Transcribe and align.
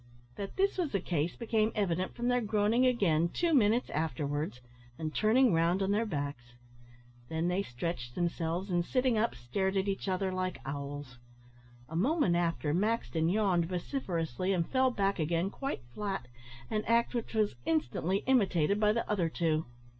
That 0.35 0.55
this 0.57 0.79
was 0.79 0.93
the 0.93 0.99
case 0.99 1.35
became 1.35 1.71
evident 1.75 2.15
from 2.15 2.27
their 2.27 2.41
groaning 2.41 2.87
again, 2.87 3.29
two 3.29 3.53
minutes 3.53 3.91
afterwards, 3.91 4.59
and 4.97 5.13
turning 5.13 5.53
round 5.53 5.83
on 5.83 5.91
their 5.91 6.07
backs. 6.07 6.55
Then 7.29 7.49
they 7.49 7.61
stretched 7.61 8.15
themselves, 8.15 8.71
and, 8.71 8.83
sitting 8.83 9.15
up, 9.15 9.35
stared 9.35 9.77
at 9.77 9.87
each 9.87 10.07
other 10.07 10.31
like 10.31 10.57
owls. 10.65 11.19
A 11.87 11.95
moment 11.95 12.35
after, 12.35 12.73
Maxton 12.73 13.29
yawned 13.29 13.67
vociferously, 13.67 14.53
and 14.53 14.67
fell 14.67 14.89
back 14.89 15.19
again 15.19 15.51
quite 15.51 15.83
flat, 15.93 16.27
an 16.71 16.83
act 16.85 17.13
which 17.13 17.35
was 17.35 17.53
instantly 17.67 18.23
imitated 18.25 18.79
by 18.79 18.93
the 18.93 19.07
other 19.07 19.29
two. 19.29 19.67